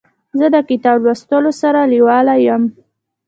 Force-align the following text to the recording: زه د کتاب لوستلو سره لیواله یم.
زه 0.39 0.45
د 0.55 0.57
کتاب 0.69 0.97
لوستلو 1.05 1.51
سره 1.61 1.79
لیواله 1.91 2.35
یم. 2.47 2.63